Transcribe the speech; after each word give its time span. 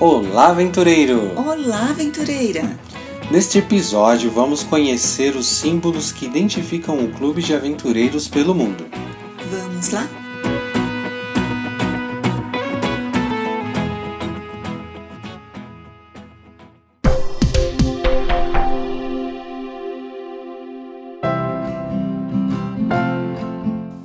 Olá, 0.00 0.46
aventureiro! 0.46 1.30
Olá, 1.36 1.90
aventureira! 1.90 2.62
Neste 3.30 3.58
episódio, 3.58 4.30
vamos 4.30 4.62
conhecer 4.62 5.36
os 5.36 5.46
símbolos 5.46 6.10
que 6.10 6.24
identificam 6.24 7.04
o 7.04 7.12
clube 7.12 7.42
de 7.42 7.52
aventureiros 7.52 8.26
pelo 8.26 8.54
mundo. 8.54 8.86
Vamos 9.50 9.90
lá? 9.90 10.08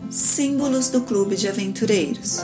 Símbolos 0.09 0.89
do 0.89 0.99
Clube 0.99 1.37
de 1.37 1.47
Aventureiros 1.47 2.43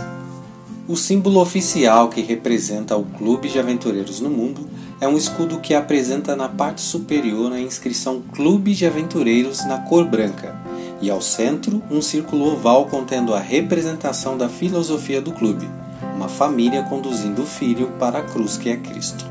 o 0.92 0.98
símbolo 0.98 1.40
oficial 1.40 2.10
que 2.10 2.20
representa 2.20 2.98
o 2.98 3.06
Clube 3.06 3.48
de 3.48 3.58
Aventureiros 3.58 4.20
no 4.20 4.30
mundo 4.30 4.68
é 5.00 5.08
um 5.08 5.16
escudo 5.16 5.60
que 5.60 5.74
apresenta 5.74 6.36
na 6.36 6.50
parte 6.50 6.82
superior 6.82 7.54
a 7.54 7.62
inscrição 7.62 8.22
Clube 8.34 8.74
de 8.74 8.86
Aventureiros 8.86 9.66
na 9.66 9.78
cor 9.78 10.04
branca 10.04 10.54
e 11.02 11.10
ao 11.10 11.22
centro 11.22 11.82
um 11.90 12.02
círculo 12.02 12.52
oval 12.52 12.88
contendo 12.88 13.34
a 13.34 13.40
representação 13.40 14.38
da 14.38 14.50
filosofia 14.50 15.22
do 15.22 15.32
clube, 15.32 15.66
uma 16.14 16.28
família 16.28 16.84
conduzindo 16.84 17.44
o 17.44 17.48
filho 17.48 17.88
para 17.98 18.20
a 18.20 18.24
cruz 18.24 18.58
que 18.58 18.70
é 18.70 18.76
Cristo. 18.76 19.26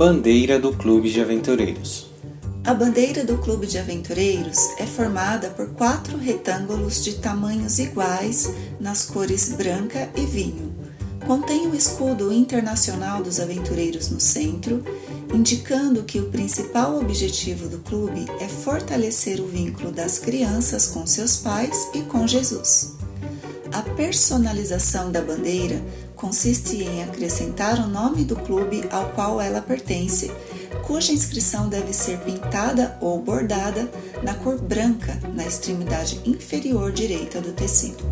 Bandeira 0.00 0.58
do 0.58 0.72
Clube 0.72 1.10
de 1.10 1.20
Aventureiros. 1.20 2.06
A 2.64 2.72
bandeira 2.72 3.22
do 3.22 3.36
Clube 3.36 3.66
de 3.66 3.76
Aventureiros 3.76 4.56
é 4.78 4.86
formada 4.86 5.50
por 5.50 5.74
quatro 5.74 6.16
retângulos 6.16 7.04
de 7.04 7.16
tamanhos 7.16 7.78
iguais 7.78 8.50
nas 8.80 9.04
cores 9.04 9.52
branca 9.52 10.08
e 10.16 10.24
vinho. 10.24 10.74
Contém 11.26 11.66
o 11.66 11.74
escudo 11.74 12.32
internacional 12.32 13.22
dos 13.22 13.38
aventureiros 13.38 14.08
no 14.08 14.18
centro, 14.18 14.82
indicando 15.34 16.02
que 16.04 16.18
o 16.18 16.30
principal 16.30 16.98
objetivo 16.98 17.68
do 17.68 17.80
clube 17.80 18.24
é 18.40 18.48
fortalecer 18.48 19.38
o 19.38 19.46
vínculo 19.46 19.92
das 19.92 20.18
crianças 20.18 20.86
com 20.86 21.06
seus 21.06 21.36
pais 21.36 21.90
e 21.92 22.00
com 22.00 22.26
Jesus. 22.26 22.94
A 23.70 23.82
personalização 23.82 25.12
da 25.12 25.20
bandeira 25.20 25.84
consiste 26.20 26.84
em 26.84 27.02
acrescentar 27.02 27.78
o 27.80 27.88
nome 27.88 28.24
do 28.24 28.36
clube 28.36 28.84
ao 28.90 29.06
qual 29.10 29.40
ela 29.40 29.62
pertence, 29.62 30.30
cuja 30.86 31.12
inscrição 31.12 31.68
deve 31.68 31.94
ser 31.94 32.18
pintada 32.18 32.96
ou 33.00 33.18
bordada 33.18 33.90
na 34.22 34.34
cor 34.34 34.60
branca 34.60 35.18
na 35.34 35.46
extremidade 35.46 36.20
inferior 36.26 36.92
direita 36.92 37.40
do 37.40 37.52
tecido. 37.52 38.04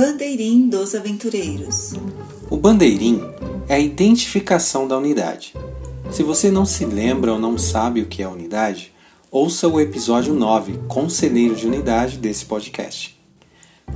Bandeirim 0.00 0.66
dos 0.66 0.94
Aventureiros. 0.94 1.92
O 2.48 2.56
bandeirim 2.56 3.20
é 3.68 3.74
a 3.74 3.78
identificação 3.78 4.88
da 4.88 4.96
unidade. 4.96 5.52
Se 6.10 6.22
você 6.22 6.50
não 6.50 6.64
se 6.64 6.86
lembra 6.86 7.34
ou 7.34 7.38
não 7.38 7.58
sabe 7.58 8.00
o 8.00 8.06
que 8.06 8.22
é 8.22 8.26
unidade, 8.26 8.94
ouça 9.30 9.68
o 9.68 9.78
episódio 9.78 10.32
9, 10.32 10.80
Conselheiro 10.88 11.54
de 11.54 11.66
Unidade, 11.66 12.16
desse 12.16 12.46
podcast. 12.46 13.14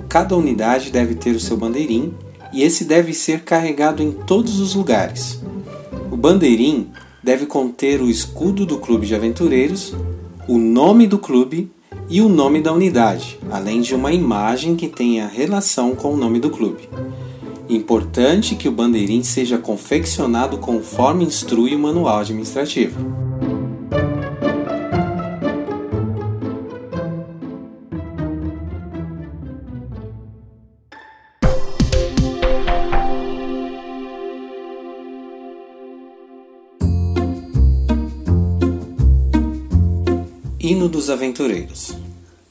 Cada 0.06 0.37
unidade 0.37 0.91
deve 0.91 1.15
ter 1.15 1.34
o 1.34 1.41
seu 1.41 1.56
bandeirim 1.56 2.12
e 2.53 2.62
esse 2.62 2.84
deve 2.84 3.15
ser 3.15 3.42
carregado 3.42 4.03
em 4.03 4.12
todos 4.12 4.60
os 4.60 4.75
lugares. 4.75 5.41
O 6.12 6.19
bandeirim 6.19 6.91
deve 7.22 7.47
conter 7.47 8.03
o 8.03 8.10
escudo 8.10 8.66
do 8.66 8.76
clube 8.76 9.06
de 9.06 9.15
aventureiros, 9.15 9.94
o 10.47 10.59
nome 10.59 11.06
do 11.06 11.19
clube 11.19 11.72
e 12.09 12.20
o 12.20 12.28
nome 12.28 12.60
da 12.60 12.72
unidade, 12.72 13.38
além 13.50 13.81
de 13.81 13.94
uma 13.94 14.12
imagem 14.12 14.76
que 14.76 14.88
tenha 14.88 15.26
relação 15.26 15.94
com 15.94 16.12
o 16.12 16.16
nome 16.16 16.38
do 16.38 16.50
clube. 16.50 16.88
Importante 17.69 18.54
que 18.54 18.69
o 18.69 18.72
bandeirim 18.72 19.22
seja 19.22 19.56
confeccionado 19.56 20.59
conforme 20.59 21.25
instrui 21.25 21.75
o 21.75 21.78
manual 21.78 22.19
administrativo. 22.19 23.23
Hino 40.66 40.88
dos 40.88 41.10
Aventureiros. 41.10 41.92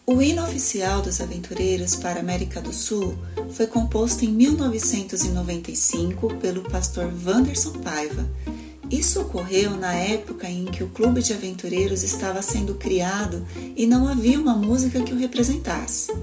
O 0.05 0.21
hino 0.21 0.43
oficial 0.43 1.01
dos 1.01 1.19
aventureiros 1.19 1.95
para 1.95 2.17
a 2.17 2.19
América 2.19 2.61
do 2.61 2.71
Sul 2.71 3.17
foi 3.53 3.65
composto 3.65 4.23
em 4.23 4.27
1995 4.27 6.35
pelo 6.35 6.61
pastor 6.61 7.11
Wanderson 7.25 7.71
Paiva. 7.79 8.23
Isso 8.87 9.19
ocorreu 9.19 9.71
na 9.71 9.95
época 9.95 10.47
em 10.47 10.65
que 10.65 10.83
o 10.83 10.89
Clube 10.89 11.23
de 11.23 11.33
Aventureiros 11.33 12.03
estava 12.03 12.39
sendo 12.43 12.75
criado 12.75 13.43
e 13.75 13.87
não 13.87 14.07
havia 14.07 14.39
uma 14.39 14.53
música 14.53 15.01
que 15.01 15.11
o 15.11 15.17
representasse. 15.17 16.13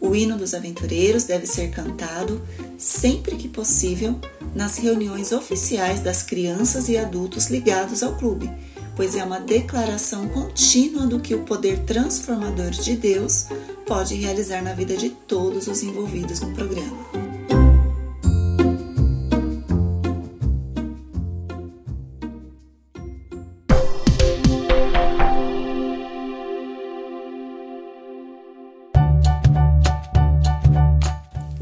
O 0.00 0.14
hino 0.14 0.38
dos 0.38 0.54
aventureiros 0.54 1.24
deve 1.24 1.48
ser 1.48 1.70
cantado 1.70 2.40
sempre 2.78 3.34
que 3.34 3.48
possível 3.48 4.20
nas 4.54 4.76
reuniões 4.76 5.32
oficiais 5.32 5.98
das 5.98 6.22
crianças 6.22 6.88
e 6.88 6.96
adultos 6.96 7.50
ligados 7.50 8.04
ao 8.04 8.14
clube 8.14 8.48
pois 8.96 9.16
é 9.16 9.24
uma 9.24 9.40
declaração 9.40 10.28
contínua 10.28 11.06
do 11.06 11.20
que 11.20 11.34
o 11.34 11.40
poder 11.40 11.80
transformador 11.80 12.70
de 12.70 12.96
Deus 12.96 13.46
pode 13.86 14.14
realizar 14.14 14.62
na 14.62 14.72
vida 14.72 14.96
de 14.96 15.10
todos 15.10 15.66
os 15.66 15.82
envolvidos 15.82 16.40
no 16.40 16.52
programa. 16.52 17.24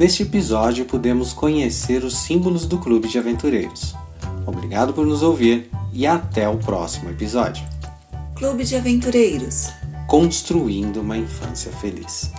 Neste 0.02 0.24
episódio, 0.24 0.84
pudemos 0.84 1.32
conhecer 1.32 2.02
os 2.02 2.16
símbolos 2.16 2.66
do 2.66 2.76
Clube 2.76 3.06
de 3.06 3.18
Aventureiros. 3.18 3.94
Obrigado 4.44 4.92
por 4.92 5.06
nos 5.06 5.22
ouvir 5.22 5.70
e 5.92 6.06
até 6.06 6.48
o 6.48 6.56
próximo 6.56 7.10
episódio. 7.10 7.64
Clube 8.34 8.64
de 8.64 8.76
Aventureiros 8.76 9.70
Construindo 10.06 11.00
uma 11.00 11.16
Infância 11.16 11.72
Feliz. 11.72 12.30